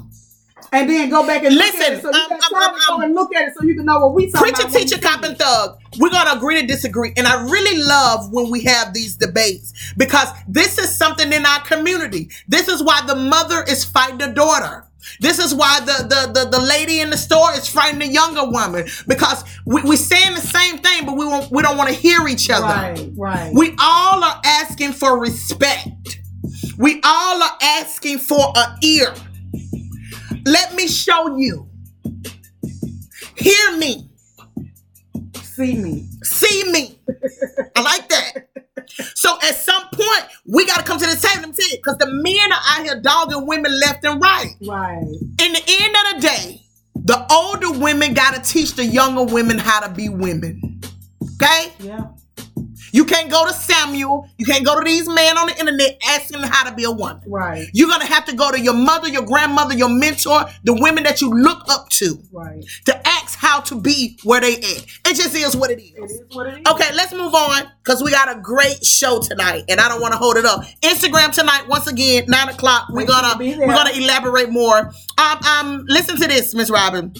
[0.72, 2.02] And then go back and Listen, look at it.
[2.02, 3.64] So you um, got um, time um, to go um, and look at it so
[3.64, 4.72] you can know what we talking Preacher, about.
[4.72, 5.78] when teacher, cop, and thug.
[5.98, 10.28] We're gonna agree to disagree, and I really love when we have these debates because
[10.46, 12.30] this is something in our community.
[12.46, 14.86] This is why the mother is fighting the daughter.
[15.20, 18.44] This is why the the the, the lady in the store is fighting the younger
[18.44, 21.94] woman because we we saying the same thing, but we won't, we don't want to
[21.94, 22.66] hear each other.
[22.66, 23.52] Right, right.
[23.54, 26.20] We all are asking for respect.
[26.78, 29.14] We all are asking for an ear.
[30.46, 31.68] Let me show you.
[33.36, 34.10] Hear me.
[35.42, 36.08] see me.
[36.22, 36.98] See me.
[37.76, 38.48] I like that.
[41.90, 44.54] because the men are out here dogging women left and right.
[44.62, 45.02] Right.
[45.02, 46.62] In the end of the day,
[46.94, 50.80] the older women got to teach the younger women how to be women.
[51.34, 51.72] Okay?
[51.80, 52.06] Yeah.
[52.92, 54.28] You can't go to Samuel.
[54.38, 57.20] You can't go to these men on the internet asking how to be a woman.
[57.26, 57.68] Right.
[57.72, 61.20] You're gonna have to go to your mother, your grandmother, your mentor, the women that
[61.20, 62.64] you look up to, Right.
[62.86, 64.62] to ask how to be where they at.
[65.06, 66.10] It just is what it It is.
[66.10, 66.72] is what it is.
[66.72, 70.12] Okay, let's move on because we got a great show tonight, and I don't want
[70.12, 70.62] to hold it up.
[70.82, 72.86] Instagram tonight, once again, nine o'clock.
[72.90, 73.66] We're gonna to be there.
[73.66, 74.90] we're gonna elaborate more.
[75.18, 77.14] Um, um, listen to this, Miss Robin.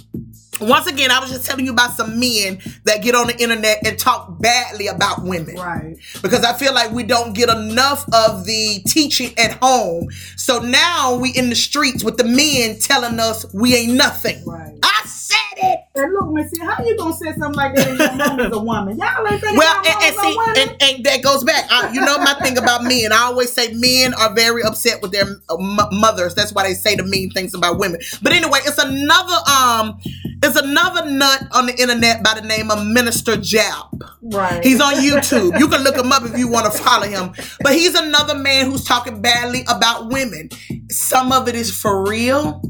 [0.60, 3.78] Once again, I was just telling you about some men that get on the internet
[3.86, 5.96] and talk badly about women Right.
[6.22, 10.08] because I feel like we don't get enough of the teaching at home.
[10.36, 14.44] So now we in the streets with the men telling us we ain't nothing.
[14.46, 14.74] Right.
[14.82, 15.80] I said it.
[15.94, 18.58] And look, Missy, how you gonna say something like that and your mom is a
[18.58, 18.98] woman?
[18.98, 21.66] Y'all ain't thinking Well, and, and see, and, and that goes back.
[21.70, 23.12] I, you know my thing about men.
[23.12, 26.34] I always say men are very upset with their uh, m- mothers.
[26.34, 28.00] That's why they say the mean things about women.
[28.22, 29.98] But anyway, it's another um,
[30.42, 34.00] it's another nut on the internet by the name of Minister Jap.
[34.22, 34.64] right.
[34.64, 35.58] He's on YouTube.
[35.58, 37.32] You can look him up if you want to follow him.
[37.62, 40.48] But he's another man who's talking badly about women.
[40.90, 42.62] Some of it is for real.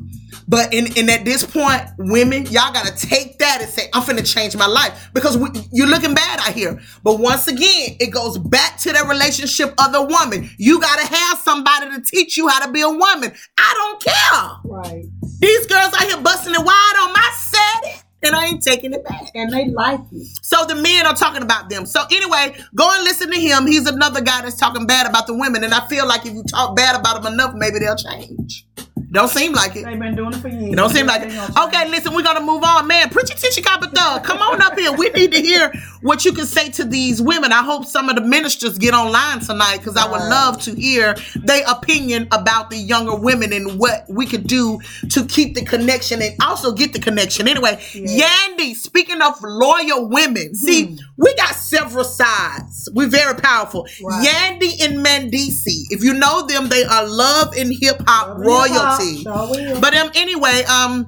[0.50, 4.26] But in, in at this point, women, y'all gotta take that and say, I'm finna
[4.26, 5.08] change my life.
[5.14, 6.80] Because we, you're looking bad out here.
[7.04, 10.50] But once again, it goes back to the relationship of the woman.
[10.58, 13.32] You gotta have somebody to teach you how to be a woman.
[13.56, 14.50] I don't care.
[14.64, 15.04] right.
[15.38, 19.04] These girls out here busting it wide on my set, and I ain't taking it
[19.04, 19.30] back.
[19.36, 20.26] And they like it.
[20.42, 21.86] So the men are talking about them.
[21.86, 23.68] So anyway, go and listen to him.
[23.68, 25.62] He's another guy that's talking bad about the women.
[25.62, 28.66] And I feel like if you talk bad about them enough, maybe they'll change.
[29.12, 29.84] Don't seem like it.
[29.84, 30.72] They've been doing it for years.
[30.72, 31.58] It don't seem like it.
[31.58, 32.86] Okay, listen, we're gonna move on.
[32.86, 34.22] Man, preacher teacher cop thug.
[34.24, 34.92] Come on up here.
[34.92, 37.52] We need to hear what you can say to these women.
[37.52, 41.16] I hope some of the ministers get online tonight because I would love to hear
[41.34, 44.78] their opinion about the younger women and what we could do
[45.10, 47.48] to keep the connection and also get the connection.
[47.48, 48.28] Anyway, Yeah.
[48.28, 50.94] Yandy, speaking of loyal women, see, Hmm.
[51.16, 52.88] we got several sides.
[52.94, 53.88] We're very powerful.
[54.02, 54.26] Right.
[54.26, 55.86] Yandy and Mendeecees.
[55.90, 58.99] If you know them, they are love and hip hop royalty.
[59.22, 59.80] Sure.
[59.80, 61.06] But um, anyway, um,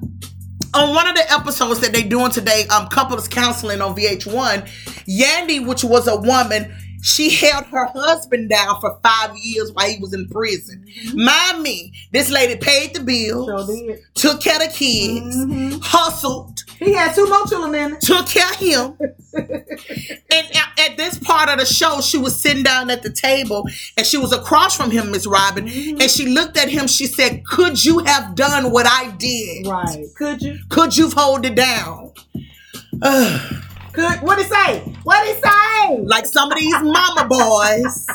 [0.73, 4.67] on one of the episodes that they doing today, um, couples counseling on VH1,
[5.07, 9.97] Yandy, which was a woman, she held her husband down for five years while he
[9.99, 10.85] was in prison.
[11.13, 15.81] Mind me, this lady paid the bills, Sure took care of the kids, Mhm.
[15.83, 16.52] hustled,
[16.83, 18.01] He had two more children in it.
[18.01, 18.97] took care of him.
[19.33, 23.67] and at, at this part of the show, she was sitting down at the table
[23.97, 25.65] and she was across from him, Miss Robin.
[25.67, 26.01] Mhm.
[26.01, 26.87] And she looked at him.
[26.87, 29.67] She said, Could you have done what I did?
[29.67, 30.05] Right.
[30.15, 30.59] Could you?
[30.69, 32.11] Could you hold it down?
[33.01, 33.63] Ugh.
[33.93, 34.79] Could what he say?
[35.03, 35.99] What he say?
[36.05, 38.07] like some of these mama boys,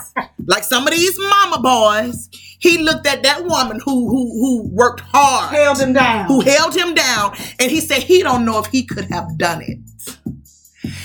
[0.46, 5.00] like some of these mama boys, he looked at that woman who who who worked
[5.00, 6.26] hard, Held him down.
[6.26, 9.62] who held him down, and he said he don't know if he could have done
[9.62, 9.78] it.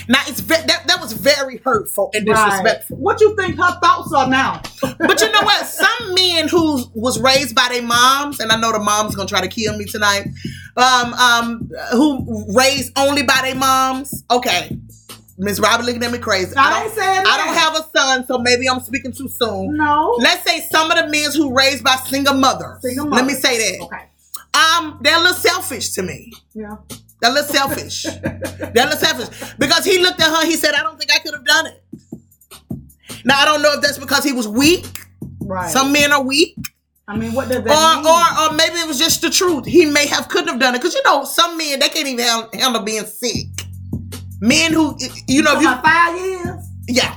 [0.08, 2.44] Now it's ve- that that was very hurtful and Right.
[2.46, 2.96] disrespectful.
[2.96, 4.62] What you think her thoughts are now?
[4.98, 5.66] But you know what?
[5.66, 9.40] Some men who was raised by their moms, and I know the mom's gonna try
[9.40, 10.28] to kill me tonight.
[10.76, 14.24] Um, um, who raised only by their moms.
[14.30, 14.76] Okay,
[15.38, 16.54] Miss Robin looking at me crazy.
[16.56, 19.76] I I ain't don't, I don't have a son, so maybe I'm speaking too soon.
[19.76, 20.16] No.
[20.18, 22.82] Let's say some of the men who raised by single mothers.
[22.82, 23.84] Single Let me say that.
[23.84, 24.04] Okay.
[24.54, 26.32] Um, they're a little selfish to me.
[26.54, 26.76] Yeah.
[27.20, 28.02] They're a little selfish.
[28.22, 30.46] they're a little selfish because he looked at her.
[30.46, 31.82] He said, "I don't think I could have done it."
[33.24, 34.86] Now I don't know if that's because he was weak.
[35.40, 35.70] Right.
[35.70, 36.56] Some men are weak.
[37.06, 38.06] I mean, what does or, that mean?
[38.06, 39.66] or or maybe it was just the truth.
[39.66, 42.24] He may have couldn't have done it because you know some men they can't even
[42.52, 43.46] handle, being sick.
[44.40, 44.96] Men who
[45.28, 47.14] you know you five years, yeah.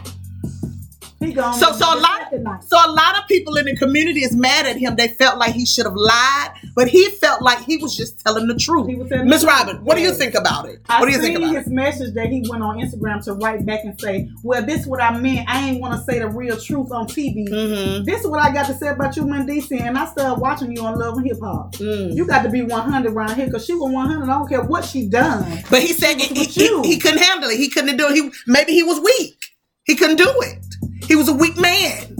[1.19, 1.53] He gone.
[1.55, 2.63] So so a lot Tonight.
[2.63, 4.95] so a lot of people in the community is mad at him.
[4.95, 8.47] They felt like he should have lied, but he felt like he was just telling
[8.47, 8.87] the truth.
[9.25, 9.43] Miss.
[9.43, 10.81] Robin, what do you think about it?
[10.89, 11.73] I what do you think about his it?
[11.73, 15.17] message that he went on Instagram to write back and say, "Well, this what I
[15.17, 15.47] meant.
[15.49, 17.47] I ain't want to say the real truth on TV.
[17.47, 18.03] Mm-hmm.
[18.03, 20.83] This is what I got to say about you, Mendeecees, and I started watching you
[20.83, 21.73] on Love and Hip Hop.
[21.75, 22.13] Mm.
[22.13, 24.23] You got to be 100 around here because she was 100.
[24.23, 25.63] I don't care what she done.
[25.69, 27.57] But he said he, he, he couldn't handle it.
[27.57, 28.15] He couldn't do it.
[28.15, 29.37] He maybe he was weak.
[29.85, 30.66] He couldn't do it.
[31.07, 32.13] He was a weak man.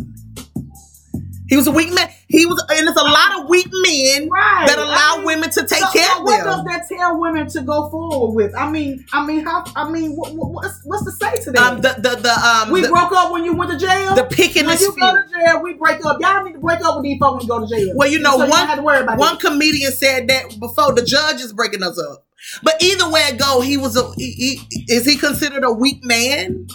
[1.50, 2.10] He was a weak man.
[2.28, 4.67] He was, and there's a lot of weak men Right.
[4.67, 6.47] that allow I mean, women to take so, care so of what them.
[6.47, 8.54] What does that tell women to go forward with?
[8.54, 9.63] I mean, I mean, how?
[9.73, 11.73] I mean, what, what, what's, what's to say to that?
[11.73, 14.13] Um, the the the um we the, broke up when you went to jail.
[14.15, 16.17] the pick and when the you go to jail, we break up.
[16.19, 17.93] Y'all need to break up with these folks when you go to jail.
[17.95, 21.04] Well, you know, so one- don't to worry about One comedian said that before the
[21.04, 22.26] judge is breaking us up.
[22.62, 24.12] But either way it go, he was a.
[24.15, 24.32] He,
[24.69, 26.67] he, is he considered a weak man?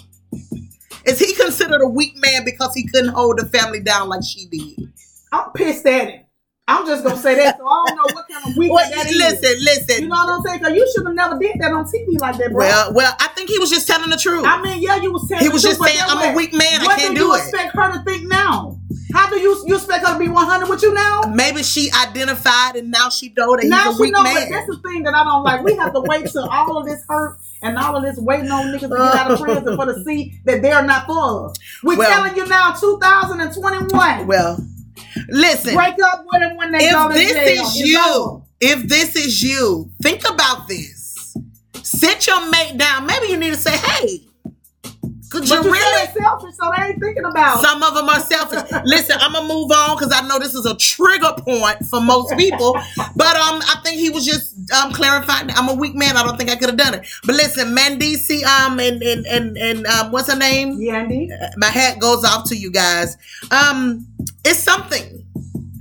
[1.04, 4.46] Is he considered a weak man because he couldn't hold the family down like she
[4.46, 4.92] did?
[5.32, 6.20] I'm pissed at him.
[6.68, 7.58] I'm just gonna say that.
[7.58, 9.16] So I don't know what kind of weakness Well, that is.
[9.16, 10.02] listen, listen.
[10.04, 10.60] You know what I'm saying?
[10.60, 12.58] Cause you should have never did that on TV like that, bro.
[12.60, 14.44] well, well, I think he was just telling the truth.
[14.46, 16.52] I mean, yeah, you was telling he was truth, just but saying, "I'm a weak
[16.54, 16.80] man.
[16.82, 17.10] I can't do it.
[17.10, 18.78] I do you it." expect her to think now?
[19.12, 21.22] How do you you expect her to be 100 with you now?
[21.33, 24.51] Maybe she identified and now she know that now he's a weak know, but man.
[24.51, 25.62] that's the thing that I don't like.
[25.62, 28.66] We have to wait till all of this hurt and all of this waiting on
[28.66, 29.44] niggas to get out of uh.
[29.44, 31.57] prison for to see that they're not for us.
[31.83, 34.27] We Well- telling you now, 2021.
[34.27, 34.59] Well,
[35.29, 35.75] listen.
[35.75, 37.64] break up with them when they go if to this jail.
[37.66, 38.42] is you, over.
[38.61, 41.37] if this is you, think about this.
[41.83, 43.07] Sit your mate down.
[43.07, 44.22] Maybe you need to say, "Hey,
[45.35, 47.61] you But you really?" selfish, so they ain't thinking about.
[47.62, 48.71] Some of them are selfish.
[48.85, 52.37] Listen, I'm gonna move on because I know this is a trigger point for most
[52.37, 52.73] people.
[53.16, 55.51] But um, I think he was just um clarifying.
[55.51, 56.16] I'm a weak man.
[56.16, 57.07] I don't think I could have done it.
[57.25, 60.81] But listen, Mendeecees um and and and and um what's her name?
[60.81, 61.31] yeah, indeed.
[61.57, 63.16] My hat goes off to you guys.
[63.51, 64.07] Um,
[64.45, 65.21] it's something.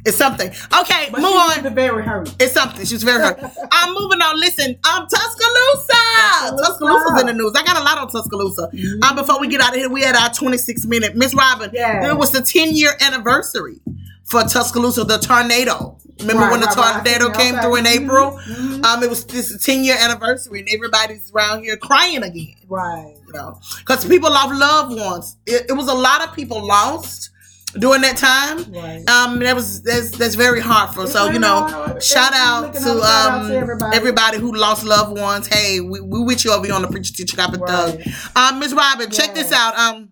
[0.06, 0.50] It's something.
[0.80, 1.74] Okay, But move on.
[1.76, 2.34] very hurt.
[2.40, 2.86] It's something.
[2.86, 3.40] She's very hurt.
[3.72, 4.40] I'm moving on.
[4.40, 5.94] Listen, um, Tuscaloosa.
[6.18, 6.64] Tuscaloosa.
[6.64, 7.54] Tuscaloosa's in the news.
[7.56, 8.70] I got a lot on Tuscaloosa.
[9.04, 11.16] Um, before we get out of here, we had our 26 minute.
[11.16, 12.10] Miss Robin, Yeah.
[12.10, 13.80] it was the 10 year anniversary
[14.26, 15.98] for Tuscaloosa, the tornado.
[16.20, 16.94] Remember Right, when the right, right.
[17.04, 18.40] tornado Okay, came through in April?
[18.48, 18.86] mhm.
[18.86, 22.54] Um, it was this 10 year anniversary, and everybody's around here crying again.
[22.68, 23.16] Right.
[23.28, 25.38] You know, because people lost loved ones.
[25.48, 27.31] It, it was a lot of people lost
[27.80, 28.72] during that time.
[28.72, 29.10] Right.
[29.10, 31.04] Um, that was that's that's very hard for.
[31.04, 33.98] It's So you know, shout out to out um to everybody.
[33.98, 35.48] everybody who lost loved ones.
[35.48, 38.02] Hey, we we with you over here on the preacher teacher cop and thug.
[38.36, 39.78] Um, Miss Robin, check this out.
[39.78, 40.11] Um.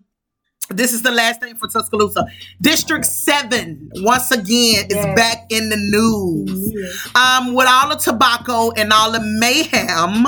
[0.70, 2.26] This is the last thing for Tuscaloosa.
[2.60, 6.72] District 7, once again, is back in the news.
[6.72, 7.08] Yes.
[7.16, 10.26] Um, with all the tobacco and all the mayhem,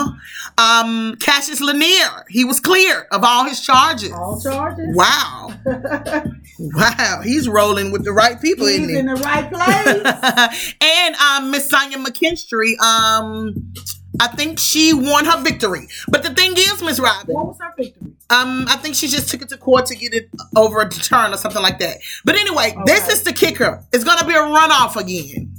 [0.59, 4.13] um, Cassius Lanier, he was cleared of all his charges.
[4.13, 4.89] All charges.
[4.97, 5.55] Wow.
[6.59, 7.23] Wow.
[7.25, 8.97] He's rolling with the right people, He's isn't he?
[8.99, 10.75] in the right place.
[10.81, 13.73] and um, Miss Sonya McKinstry, um,
[14.21, 15.89] I think she won her victory.
[16.09, 18.13] But the thing is, Miss Robin, what was her victory?
[18.31, 21.33] um, I think she just took it to court to get it over a turn
[21.33, 21.99] or something like that.
[22.25, 23.83] But anyway, this is the kicker.
[23.93, 25.51] It's gonna be a runoff again.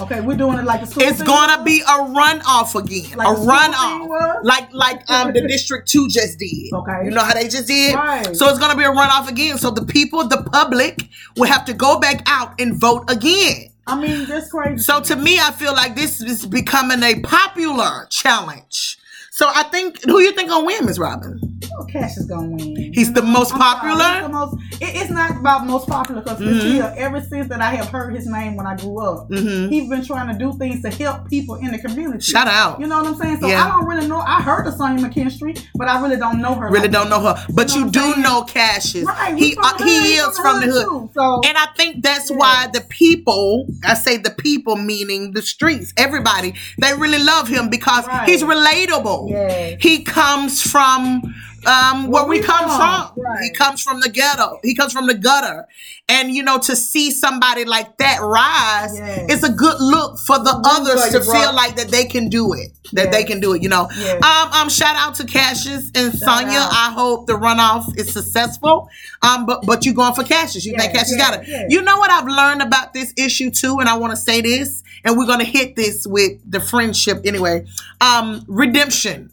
[0.00, 1.26] Okay, we're doing it like a school It's thing?
[1.26, 3.16] gonna be a runoff again.
[3.16, 4.42] Like a thing runoff.
[4.42, 6.72] Like like um the District 2 just did.
[6.72, 7.04] Okay.
[7.04, 7.94] You know how they just did?
[7.94, 8.34] Right.
[8.34, 9.58] So it's gonna be a runoff again.
[9.58, 13.68] So the people, the public, will have to go back out and vote again.
[13.86, 14.82] I mean, that's crazy.
[14.82, 18.98] So to me, I feel like this is becoming a popular challenge.
[19.30, 21.51] So I think who you think gonna win, Miss Robin?
[21.78, 22.92] Oh, Cash is gonna win.
[22.92, 24.22] He's the most I'm popular?
[24.22, 26.96] the most, it- it's not about most popular because Mhm.
[26.96, 29.70] ever since that I have heard his name when I grew up, Mhm.
[29.70, 32.20] he's been trying to do things to help people in the community.
[32.20, 32.80] Shout out.
[32.80, 33.38] You know what I'm saying?
[33.40, 33.64] So Yeah.
[33.64, 34.18] I don't really know.
[34.20, 36.66] I heard of Sonya McKinstry, but I really don't know her.
[36.68, 38.22] Really like don't know her, but know you do saying?
[38.22, 39.06] know Cassius.
[39.06, 40.84] Right, he uh, he is from the hood.
[40.84, 41.10] too.
[41.14, 45.92] So And I think that's why the people, I say the people meaning the streets,
[45.96, 48.28] everybody, they really love him because Right.
[48.28, 49.30] he's relatable.
[49.30, 49.76] Yes.
[49.80, 51.22] He comes from
[51.66, 53.22] um, where, Where we we come from, from.
[53.24, 53.42] right.
[53.44, 54.58] He comes from the ghetto.
[54.62, 55.66] He comes from the gutter.
[56.08, 59.26] And, you know, to see somebody like that rise, Yes.
[59.28, 62.52] it's a good look for the Good others to feel like that they can do
[62.52, 62.72] it.
[62.92, 63.88] That they can do it, you know.
[63.96, 64.22] Yes.
[64.22, 66.58] Um, um, shout out to Cassius and Sonya.
[66.58, 66.72] out.
[66.72, 68.88] I hope the runoff is successful.
[69.22, 70.66] Um, but but you going for Cassius.
[70.66, 71.48] You think Yes, Cassius yes, got it.
[71.48, 71.66] yes.
[71.70, 74.82] You know what I've learned about this issue too, and I want to say this,
[75.04, 77.64] and we're gonna hit this with the friendship anyway.
[78.00, 79.30] Um, redemption.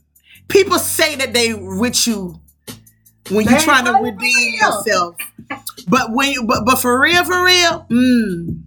[0.50, 2.40] People say that they with you
[3.30, 5.16] when you're trying to redeem yourself.
[5.88, 8.62] But when you but but for real, for real, mm,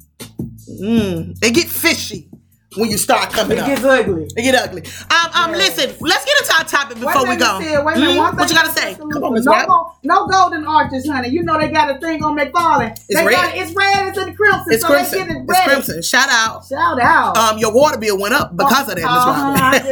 [0.80, 2.28] mm, they get fishy
[2.76, 3.66] when you start coming It up.
[3.68, 4.24] gets ugly.
[4.36, 4.82] It get ugly.
[5.10, 5.76] Um, um, Yes.
[5.76, 7.60] listen, let's get into our topic before we go.
[7.60, 8.12] Sid, Wait a minute.
[8.12, 8.18] Hmm?
[8.18, 8.94] One What you gotta say?
[8.94, 11.28] Come on, Miss no, go- no golden arches, honey.
[11.28, 12.92] You know they got a thing on McFarland.
[12.92, 13.32] It's they red.
[13.34, 14.08] Got, it's red.
[14.08, 14.64] It's in the crimson.
[14.72, 15.30] It's so crimson.
[15.30, 16.02] It It's crimson.
[16.02, 16.64] Shout out.
[16.66, 17.36] Shout out.
[17.36, 19.54] Um, your water bill went up because of that, Miss Uh-huh.
[19.60, 19.82] Robin.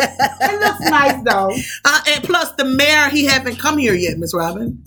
[0.40, 1.50] it looks nice though.
[1.84, 4.82] uh, and plus, the mayor he haven't come here yet, Miss Robin.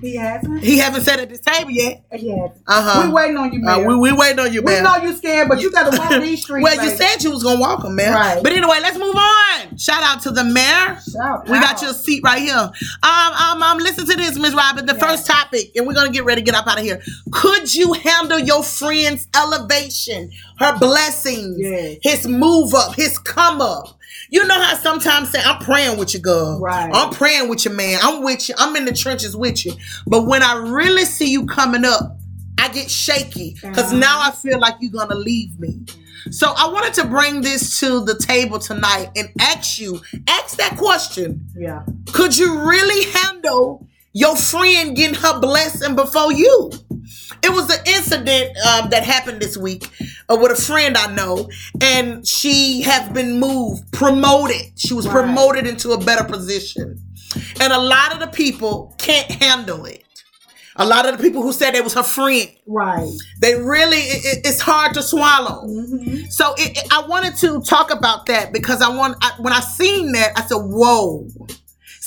[0.00, 0.62] He hasn't.
[0.62, 2.02] He hasn't sat at this table yet.
[2.10, 2.52] Hasn't.
[2.66, 3.06] Uh huh.
[3.06, 3.86] We waiting on you, Uh, man.
[3.86, 4.82] we we waiting on you, man.
[4.82, 6.64] we know you scared, but you got to walk these streets.
[6.64, 8.14] well, you said you was gonna walk them, man.
[8.14, 8.42] Right.
[8.42, 9.76] But anyway, let's move on.
[9.76, 10.98] Shout out to the mayor.
[11.12, 12.54] Shout We got your seat right here.
[12.56, 14.86] Um, um, um, listen to this, Miss Robin.
[14.86, 15.06] The Yeah.
[15.06, 17.02] first topic, and we're gonna get ready to get up out of here.
[17.32, 21.96] Could you handle your friend's elevation, her blessings, Yes.
[22.02, 23.96] his move up, his come up?
[24.30, 26.60] You know how sometimes say, I'm praying with you, girl.
[26.60, 26.90] Right.
[26.94, 27.98] I'm praying with you, man.
[28.02, 28.54] I'm with you.
[28.58, 29.72] I'm in the trenches with you.
[30.06, 32.16] But when I really see you coming up,
[32.58, 33.96] I get shaky because Uh-huh.
[33.96, 35.80] now I feel like you're gonna leave me.
[36.30, 40.76] So I wanted to bring this to the table tonight and ask you, ask that
[40.76, 41.46] question.
[41.58, 41.80] Yeah.
[42.12, 46.70] Could you really handle your friend getting her blessing before you?
[47.42, 49.88] It was an incident um, that happened this week
[50.30, 51.48] uh, with a friend I know,
[51.80, 54.72] and she has been moved, promoted.
[54.76, 55.12] She was Right.
[55.14, 56.98] promoted into a better position,
[57.60, 60.04] and a lot of the people can't handle it.
[60.76, 63.10] A lot of the people who said it was her friend, Right.
[63.42, 65.62] they really it, it- it's hard to swallow.
[65.66, 69.60] hmm So it- I wanted to talk about that because I want I, when I
[69.60, 71.26] seen that I said, "Whoa!"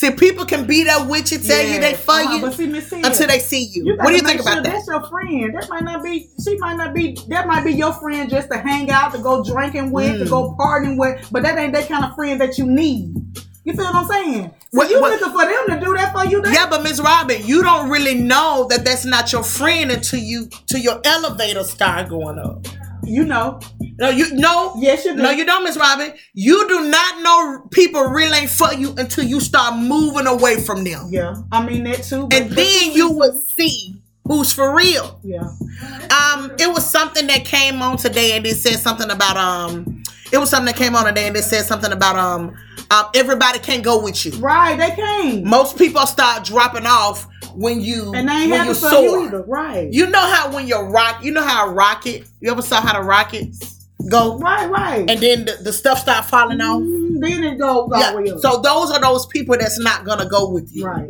[0.03, 2.91] See, people can be there with you, tell you they for you But see, Miss
[2.91, 3.85] until they see you.
[3.85, 4.73] You what do you think about sure that?
[4.73, 5.55] That's your friend.
[5.55, 6.29] That might not be.
[6.43, 7.17] She might not be.
[7.29, 10.29] That might be your friend just to hang out, to go drinking with, to Mm.
[10.29, 11.25] go partying with.
[11.31, 13.15] But that ain't that kind of friend that you need.
[13.63, 14.43] You feel what I'm saying?
[14.73, 16.41] So What- you what- looking for them to do that for you?
[16.41, 16.51] Then?
[16.53, 20.49] Yeah, but Miss Robin, you don't really know that that's not your friend until you
[20.67, 22.67] till your elevator start going up.
[23.03, 23.59] You know.
[23.99, 24.75] No, you no.
[24.77, 25.21] Yes, you do.
[25.21, 26.13] No, you don't, Miss Robin.
[26.33, 30.83] You do not know people really ain't for you until you start moving away from
[30.83, 31.09] them.
[31.09, 32.27] Yeah, I mean that too.
[32.31, 35.19] And then you would see who's for real.
[35.23, 35.41] Yeah.
[35.41, 40.37] Um, it was something that came on today, and it said something about um, it
[40.37, 42.57] was something that came on today, and it said something about um,
[42.89, 44.31] um, everybody can't go with you.
[44.33, 44.77] Right.
[44.77, 45.47] They came.
[45.47, 49.25] Most people start dropping off when you And ain't when you soar.
[49.25, 49.43] either.
[49.43, 49.91] Right.
[49.91, 52.25] You know how when you're rock, you know how a rocket.
[52.41, 54.69] You ever saw how the rockets go, right.
[54.69, 55.09] Right.
[55.09, 56.81] and then the, the stuff start falling off.
[56.81, 58.35] Mm, then it goes Yeah.
[58.39, 60.85] So those are those people that's not gonna go with you.
[60.85, 61.09] right.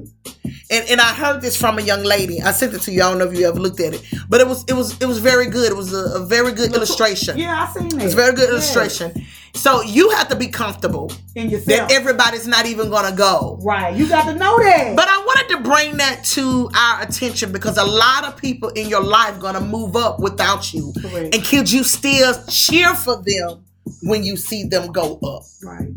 [0.70, 2.42] And and I heard this from a young lady.
[2.42, 3.02] I sent it to you.
[3.04, 5.06] I don't know if you ever looked at it, but it was it was it
[5.06, 5.72] was very good.
[5.72, 7.38] It was a, a very good illustration.
[7.38, 8.04] Yeah, I seen it.
[8.04, 8.56] It's very good Yeah.
[8.56, 9.26] illustration.
[9.56, 11.88] So you have to be comfortable In yourself.
[11.88, 13.60] that everybody's not even gonna go.
[13.64, 13.96] right.
[13.96, 14.96] You got to know that.
[14.96, 18.90] But I wanted to bring that to our attention because a lot of people in
[18.90, 20.92] your life gonna move up without you.
[21.00, 21.36] Correct.
[21.36, 23.64] And could you still cheer for them
[24.02, 25.44] when you see them go up?
[25.64, 25.90] Right.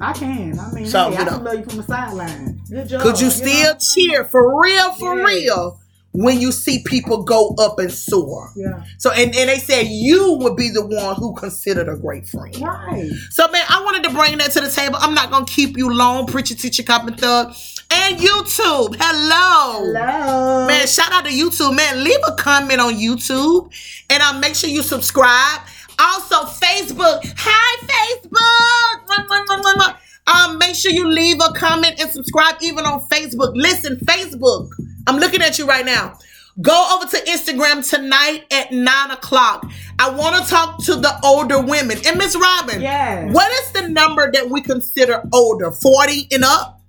[0.00, 0.58] I can.
[0.58, 1.30] I mean, So, hey, you I know.
[1.32, 2.60] can love you from the sideline.
[2.70, 3.02] Good job.
[3.02, 3.32] Could you know?
[3.32, 5.24] still cheer for real, for Yeah.
[5.24, 5.80] real,
[6.12, 8.52] when you see people go up and soar?
[8.56, 8.82] Yeah.
[8.98, 12.56] So and, and they said you would be the one who considered a great friend.
[12.60, 13.10] Right.
[13.30, 14.96] So man, I wanted to bring that to the table.
[15.00, 17.54] I'm not gonna keep you long, preacher, teacher, cop and thug.
[17.92, 18.96] And YouTube.
[18.98, 19.92] Hello.
[19.92, 20.66] Hello.
[20.66, 21.74] Man, shout out to YouTube.
[21.74, 23.72] Man, leave a comment on YouTube
[24.08, 25.60] and uh, make sure you subscribe.
[25.98, 27.20] Also, Facebook.
[27.36, 29.06] Hi, Facebook.
[29.06, 29.96] Mwah, mwah, mwah.
[30.32, 33.52] Um, make sure you leave a comment and subscribe even on Facebook.
[33.54, 34.70] Listen, Facebook.
[35.06, 36.18] I'm looking at you right now.
[36.62, 39.66] Go over to Instagram tonight at nine o'clock.
[39.98, 41.98] I want to talk to the older women.
[42.06, 43.32] And Miss Robin, Yes.
[43.32, 45.70] what is the number that we consider older?
[45.70, 46.80] 40 and up?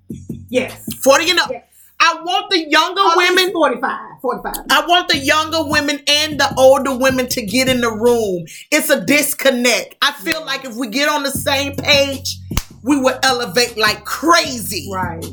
[0.48, 0.92] Yes.
[1.02, 1.50] 40 and up.
[1.50, 1.64] Yes.
[2.00, 4.20] I want the younger At least women 45.
[4.20, 4.54] 45.
[4.70, 8.44] I want the younger women and the older women to get in the room.
[8.72, 9.94] It's a disconnect.
[10.02, 12.38] I feel like if we get on the same page,
[12.82, 14.88] we would elevate like crazy.
[14.92, 15.24] Right.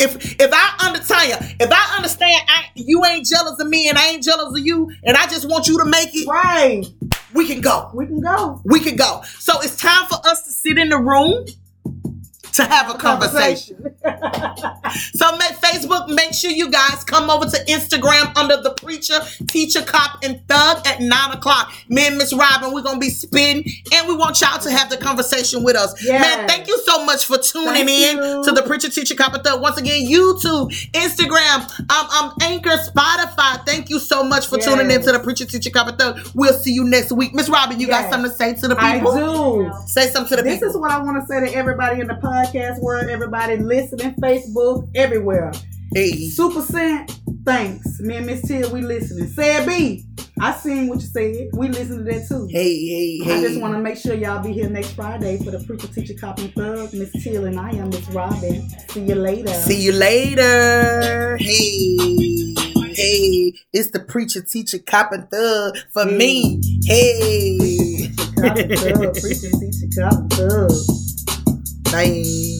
[0.00, 4.08] If if I understand, if I understand, I, you ain't jealous of me and I
[4.10, 6.84] ain't jealous of you, and I just want you to make it, Right.
[7.34, 7.90] we can go.
[7.92, 8.60] We can go.
[8.64, 9.22] We can go.
[9.40, 11.46] So it's time for us to sit in the room
[12.58, 13.94] to have a conversation.
[15.14, 19.82] So make Facebook, make sure you guys come over to Instagram under the preacher, teacher,
[19.82, 21.72] cop, and thug at nine o'clock.
[21.88, 24.96] Me and Miss Robin, we're gonna be spinning, and we want y'all to have the
[24.96, 25.94] conversation with us.
[26.04, 26.20] Yes.
[26.20, 28.44] Man, thank you so much for tuning Thank in you.
[28.44, 29.60] to the preacher, teacher, cop, and thug.
[29.60, 33.64] Once again, YouTube, Instagram, um, um, Anchor, Spotify.
[33.66, 36.18] Thank you so much for tuning in to the preacher, teacher, cop, and thug.
[36.34, 37.34] We'll see you next week.
[37.34, 39.12] Miss Robin, you got something to say to the people?
[39.12, 39.72] I do.
[39.86, 40.68] Say something to the This people.
[40.68, 44.14] This is what I want to say to everybody in the podcast world, everybody listening,
[44.14, 45.52] Facebook, everywhere.
[45.94, 46.28] hey.
[46.28, 48.00] Super Cent, thanks.
[48.00, 49.28] Me and Miss Tia, we listening.
[49.28, 50.04] Say B,
[50.40, 51.48] I seen what you said.
[51.52, 52.46] We listen to that too.
[52.50, 53.38] Hey, hey, hey.
[53.38, 56.14] I just want to make sure y'all be here next Friday for the Preacher Teacher
[56.18, 56.92] Cop and Thug.
[56.94, 58.68] Miss Tia and I am Miss Robin.
[58.90, 59.52] See you later.
[59.52, 61.36] See you later.
[61.38, 61.96] Hey,
[62.94, 66.60] hey, it's the preacher, teacher, cop, and thug for me.
[66.86, 68.08] Hey,
[68.40, 69.20] Cop and Thug.
[69.20, 70.70] Preacher Teacher Cop and Thug.
[71.90, 72.57] 拜。